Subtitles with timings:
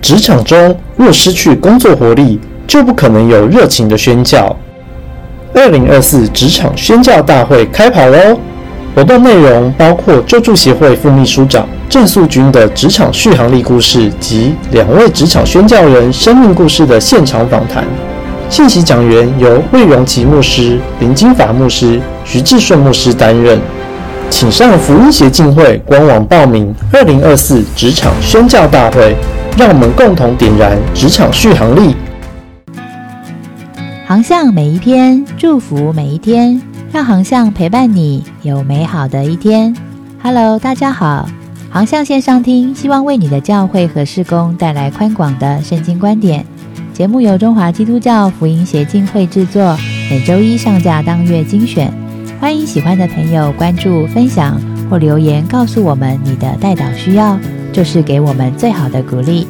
[0.00, 4.54] 职场中若失去工作活力，就不可能有热情的宣教。
[5.54, 8.38] 二零二四职场宣教大会开跑喽！
[8.94, 17.84] 活动内容包括救助协会副秘书长郑素君的职场续航力故事及两位职场宣教人生命故事的现场访谈。
[18.48, 23.60] 信息讲员由魏荣吉牧师、林金法牧师、徐志顺牧师担任。
[24.28, 29.14] 请上福音协进会官网报名二零二四职场宣教大会，
[29.58, 31.96] 让我们共同点燃职场续航力。
[34.06, 36.60] 航向每一篇，祝福每一天，
[36.92, 39.74] 让航向陪伴你有美好的一天。
[40.22, 41.26] Hello，大家好，
[41.70, 46.44] 航向线上听，希望为你的教会和事工带来宽广的圣经观点。
[46.92, 49.74] 节目由中华基督教福音协进会制作，
[50.10, 51.90] 每周一上架当月精选。
[52.38, 57.38] 欢迎喜欢的朋友关注、分享或留言，告诉我们你的代祷需要，
[57.76, 59.46] 就是给我们最好的鼓励。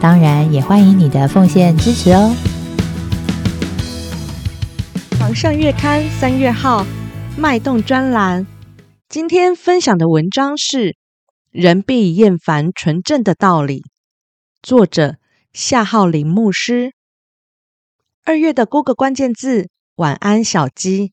[0.00, 2.34] 当然，也欢迎你的奉献支持哦。
[5.34, 6.84] 《上月刊》三月号
[7.36, 8.48] 脉动专栏，
[9.08, 10.88] 今天分享的文章是
[11.52, 13.82] 《人必厌烦纯正的道理》，
[14.60, 15.14] 作者
[15.52, 16.94] 夏浩林牧师。
[18.24, 21.12] 二月的多个关键字：晚安，小鸡。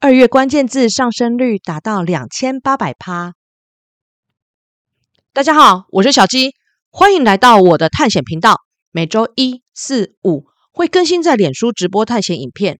[0.00, 3.34] 二月关键字上升率达到两千八百趴。
[5.34, 6.54] 大家好，我是小鸡，
[6.90, 8.60] 欢迎来到我的探险频道。
[8.92, 12.78] 每周一、四、五会更新在脸书直播探险影片。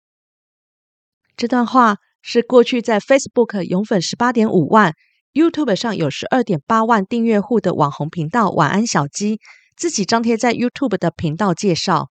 [1.36, 4.92] 这段话是过去在 Facebook 永粉十八点五万
[5.32, 9.40] ，YouTube 上有十二点八万订阅户的网红频道晚安小鸡
[9.76, 12.10] 自己张贴在 YouTube 的频道介绍。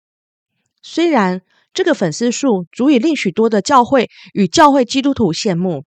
[0.81, 1.41] 虽然。
[1.73, 5.85] 这个粉丝数足以令许多的教会与教会基督徒羡慕，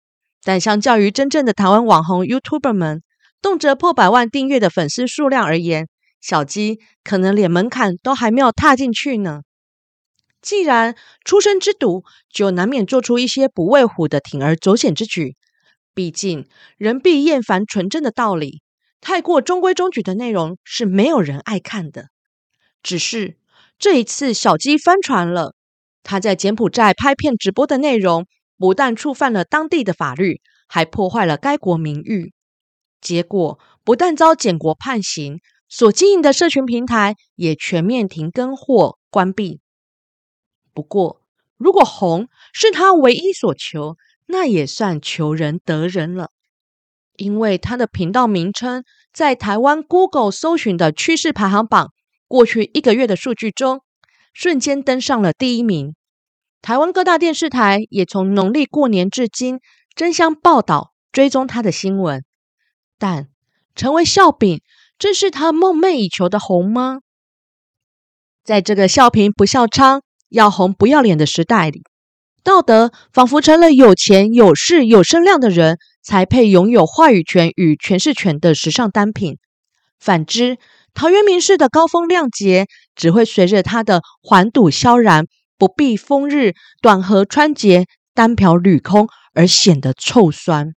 [0.44, 3.02] 但相较于真正的台湾网红 YouTuber 们，
[3.42, 5.88] 动辄破百万订阅的粉丝数量而言，
[6.20, 9.40] 小鸡可能连门槛都还没有踏进去呢。
[10.42, 15.36] 既然出生之犊，就难免做出一些不畏虎的铤而走险之举。
[15.92, 16.46] 毕竟
[16.78, 18.62] 人必厌烦纯正的道理，
[19.00, 22.06] 太过中规中矩的内容是没有人爱看的。
[22.82, 23.36] 只是
[23.78, 25.54] 这一次，小鸡翻船了。
[26.02, 28.26] 他在柬埔寨拍片直播的内容，
[28.56, 32.32] 不但触犯了当地的法律，还破坏了该国名誉。
[33.00, 39.60] 结果不但遭检国判刑，所经营的社群平台也全面停更或关闭。
[40.72, 41.22] 不过，
[41.56, 43.96] 如果红是他唯一所求，
[44.26, 46.30] 那也算求人得人了，
[47.16, 51.92] 因为他的频道名称在台湾 Google 搜寻的趋势排行榜
[52.28, 53.82] 过去一个月的数据中。
[54.32, 55.96] 瞬间登上了第一名。
[56.62, 59.58] 台湾各大电视台也从农历过年至今
[59.96, 62.22] 争相报道、追踪他的新闻。
[63.00, 63.28] 但
[63.74, 64.60] 成为笑柄，
[64.98, 67.00] 正是他梦寐以求的红吗？
[68.44, 71.82] 在这个笑贫不笑娼、要红不要脸的时代里，
[72.44, 79.38] 道德仿佛成了有钱、有势、有声量的人才配拥有话语权与诠释权的时尚单品。
[79.98, 80.58] 反之，
[80.92, 86.52] 陶渊明式的高风亮节，只会随着他的环堵萧然、不避风日、
[86.82, 90.74] 短河穿节、单瓢履空而显得臭酸。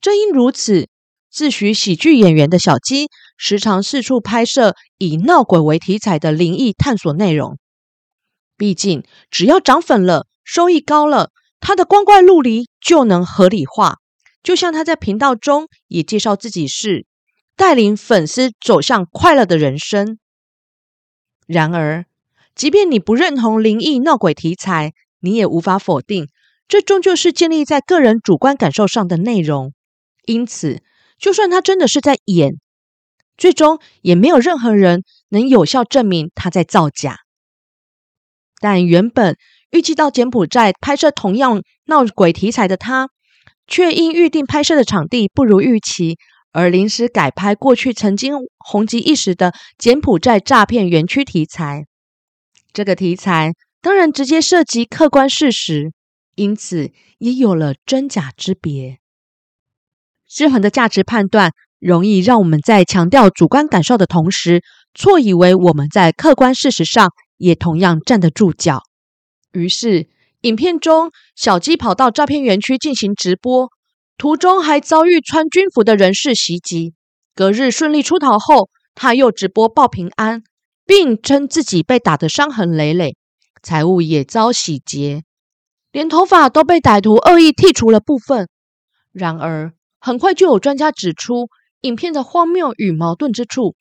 [0.00, 0.88] 正因如此，
[1.36, 7.58] 自诩喜剧演员的小鸡，时常四处拍摄以闹鬼为题材的灵异探索内容。
[8.56, 11.28] 毕竟，只要涨粉了，收益高了，
[11.60, 13.98] 他的光怪陆离就能合理化。
[14.42, 17.04] 就像他在频道中也介绍自己是。
[17.54, 20.18] 带领粉丝走向快乐的人生。
[21.46, 22.06] 然而，
[22.54, 26.28] 即便你不认同灵异闹鬼题材，你也无法否定，
[26.66, 29.74] 这终究是建立在个人主观感受上的内容。
[30.24, 30.82] 因此，
[31.18, 32.54] 就算他真的是在演，
[33.36, 37.18] 最终也没有任何人能有效证明他在造假。
[38.60, 39.36] 但原本
[39.70, 43.10] 预计到柬埔寨拍摄同样闹鬼题材的他，
[43.66, 46.16] 却因预定拍摄的场地不如预期。
[46.52, 51.84] 而临时改拍过去曾经红极一时的柬埔寨诈骗园区题材，
[52.72, 53.52] 这个题材
[53.82, 55.92] 当然直接涉及客观事实，
[56.34, 59.00] 因此也有了真假之别。
[60.36, 64.62] 失衡的价值判断，容易让我们在强调主观感受的同时，
[64.92, 68.82] 错以为我们在客观事实上也同样站得住脚。
[69.52, 70.10] 于是，
[70.42, 73.70] 影片中小鸡跑到诈骗园区进行直播。
[74.18, 76.92] 途中还遭遇穿军服的人士袭击，
[77.34, 80.42] 隔日顺利出逃后，他又直播报平安，
[80.84, 83.16] 并称自己被打得伤痕累累，
[83.62, 85.22] 财物也遭洗劫，
[85.92, 88.48] 连头发都被歹徒恶意剔除了部分。
[89.12, 89.72] 然而，
[90.06, 91.48] 很快就有专家指出
[91.80, 93.74] 影片的荒谬与矛盾之处，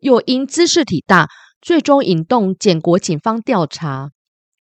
[0.00, 1.28] 又因姿势体大，
[1.60, 4.08] 最终引动柬国警方调查。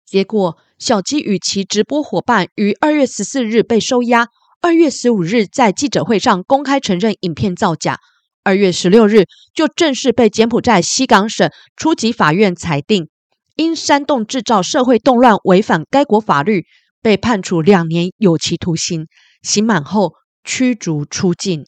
[0.05, 4.27] 结果，小鸡与其直播伙伴于二月十四日被收押，
[4.61, 8.01] 二月十五日在记者会上公开承认影片造假，
[8.43, 13.09] 二月十六日就正式被柬埔寨西港省初级法院裁定，
[13.55, 16.65] 因煽动制造社会动乱违反该国法律，
[17.01, 19.07] 被判处两年有期徒刑，
[19.43, 20.15] 刑满后
[20.45, 21.67] 驱逐出境。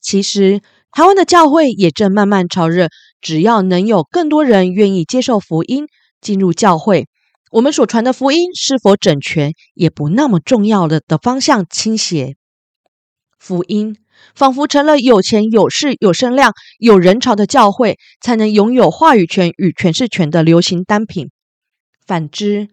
[0.00, 0.60] 其实，
[0.92, 2.90] 台湾的教会也正慢慢朝着
[3.20, 5.86] 只要能有更多人愿意接受福音，
[6.20, 7.06] 进入教会。
[7.50, 12.36] 我们所传的福音是否整全，也不那么重要了的方向倾斜。
[13.38, 13.96] 福音
[14.34, 21.30] 仿佛成了有钱、有势、有声量、有人潮的教会才能拥有话语权与诠释权的流行单品。
[22.06, 22.68] 反之，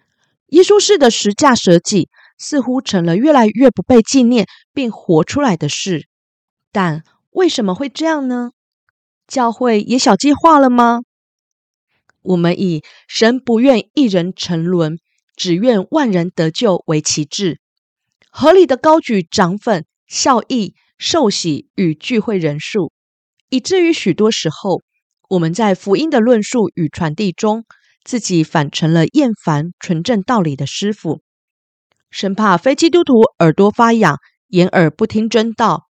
[0.48, 6.08] 耶稣式的十架舍己似乎成了越来越不被纪念并活出来的事。
[6.72, 8.52] 但为什么会这样呢？
[9.28, 11.02] 教会也小计划了吗？
[12.22, 14.98] 我们以神不愿一人沉沦，
[15.36, 17.60] 只愿万人得救为旗帜，
[18.32, 22.92] 合理的高举涨粉、效益、受洗与聚会人数，
[23.50, 24.82] 以至于许多时候，
[25.30, 27.66] 我们在福音的论述与传递中，
[28.04, 31.22] 自己反成了厌烦纯正道理的师傅，
[32.16, 35.88] 生怕非基督徒耳朵发痒，掩耳不听真道，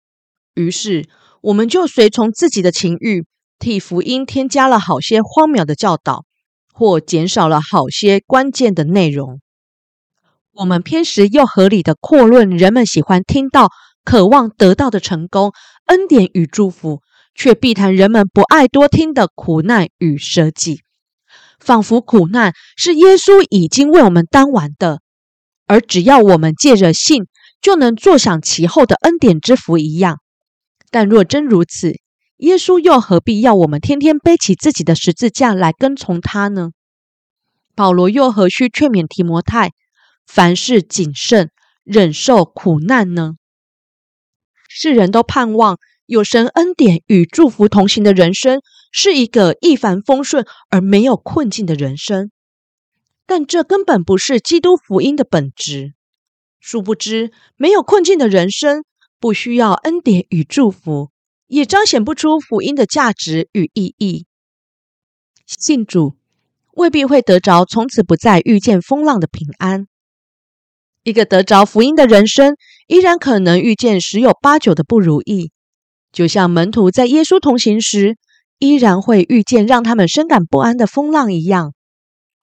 [0.57, 1.09] 于是
[1.43, 3.25] 我们就随从自己的情欲。
[3.61, 6.25] 替福音添加了好些荒谬的教导，
[6.75, 9.41] 或减少了好些关键的内容。
[10.55, 13.69] 我们偏食又合理的扩论人们喜欢听到、
[14.05, 15.53] 渴望得到的成功、
[15.87, 17.01] 恩典与祝福，
[17.33, 20.81] 却避谈人们不爱多听的苦难与舍己，
[21.61, 25.01] 仿佛苦难是耶稣已经为我们担完的，
[25.69, 27.27] 而只要我们借着信，
[27.61, 30.19] 就能坐享其后的恩典之福一样。
[30.91, 31.93] 但若真如此，
[32.39, 36.71] 耶稣又何必要我们天天背起自己的十字架来跟从他呢？
[37.75, 39.73] 保罗又何须劝勉提摩太
[40.27, 41.51] 凡事谨慎，
[41.85, 43.35] 忍受苦难呢？
[44.69, 48.61] 世人都盼望有神恩典与祝福同行的人生
[48.93, 52.31] 是一个一帆风顺而没有困境的人生，
[53.29, 55.93] 但这根本不是基督福音的本质。
[56.59, 58.83] 殊不知，没有困境的人生
[59.21, 61.11] 不需要恩典与祝福。
[61.47, 64.27] 也彰显不出福音的价值与意义。
[65.47, 66.15] 信主
[66.75, 69.87] 未必会得着从此不再遇见风浪的平安。
[71.05, 75.51] 一个得着福音的人生，依然可能遇见十有八九的不如意。
[76.13, 78.19] 就像门徒在耶稣同行时，
[78.59, 81.73] 依然会遇见让他们深感不安的风浪一样。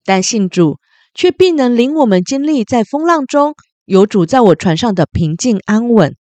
[0.05, 0.79] 但信主
[1.15, 3.55] 却必能领我们经历在风浪中
[3.85, 6.17] 有主在我船上的平静安稳。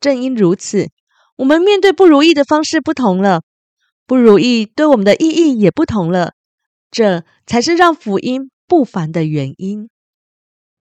[0.00, 0.88] 正因如此。
[1.36, 3.42] 我们面对不如意的方式不同了，
[4.08, 6.32] 不如意对我们的意义也不同了，
[6.90, 9.88] 这才是让福音不凡的原因。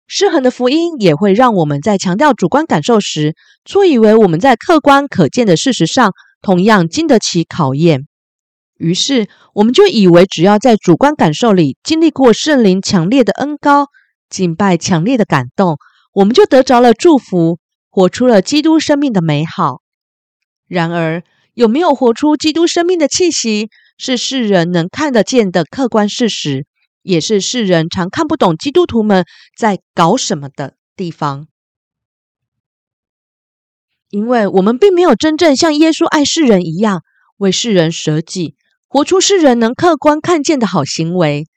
[0.06, 3.36] 失衡的福音也会让我们在强调主观感受时，
[3.66, 6.12] 错以为我们在客观可见的事实上
[6.44, 8.06] 同样经得起考验。
[8.78, 13.88] 于是，我们就以为只要在主观感受里经历过圣灵强烈的恩高，
[14.30, 15.78] 敬拜强烈的感动，
[16.14, 17.60] 我们就得着了祝福，
[17.90, 19.82] 活出了基督生命的美好。
[20.68, 21.24] 然而，
[21.54, 26.66] 有没有活出基督生命的气息，是世人能看得见的客观事实，
[27.04, 29.26] 也是世人常看不懂基督徒们
[29.56, 31.48] 在搞什么的地方。
[34.10, 37.02] 因为我们并没有真正像耶稣爱世人一样，
[37.38, 38.56] 为世人舍己，
[38.94, 41.48] 活出世人能客观看见的好行为。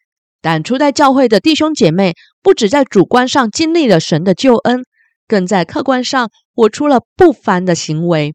[0.40, 4.87] 但初代教会的弟兄姐妹，不止在主观上经历了神的救恩，
[5.28, 8.35] 更在客观上活出了不凡的行为。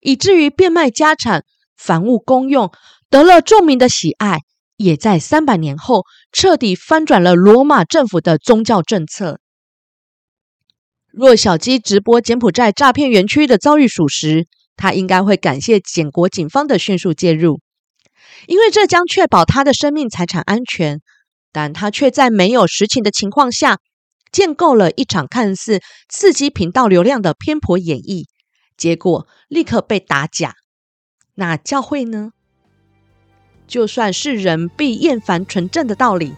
[0.00, 1.44] 以至于变卖家产，
[1.76, 2.72] 凡物公用，
[3.10, 4.38] 得了众民的喜爱，
[4.78, 9.40] 也在三百年后彻底翻转了罗马政府的宗教政策。
[11.12, 17.60] 若小鸡直播柬埔寨诈骗园区的遭遇属实，他应该会感谢柬国警方的迅速介入，
[18.46, 21.00] 因为这将确保他的生命财产安全。
[21.50, 23.78] 但他却在没有实情的情况下，
[24.30, 28.26] 建构了一场看似刺激频道流量的偏颇演绎。
[28.76, 30.54] 结果立刻被打假。
[31.34, 32.32] 那教会呢？
[33.66, 36.34] 就算是人必厌烦纯正的道理，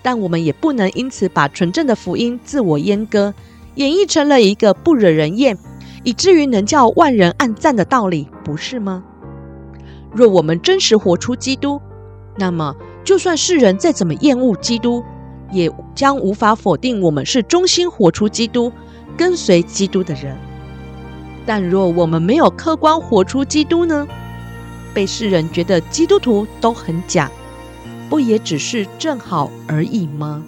[0.00, 3.34] 但我们也不能因此把纯正的福音自我阉割，
[3.74, 5.58] 演绎成了一个不惹人厌，
[6.04, 9.04] 以至于能叫万人暗赞的道理，不是吗？
[10.14, 11.80] 若我们真实活出基督，
[12.36, 15.02] 那么就算世人再怎么厌恶基督，
[15.50, 18.72] 也将无法否定我们是忠心活出基督、
[19.16, 20.36] 跟随基督的人。
[21.44, 24.06] 但若我们没有客观活出基督呢？
[24.94, 27.30] 被世人觉得基督徒都很假，
[28.10, 30.44] 不也只是正好而已吗？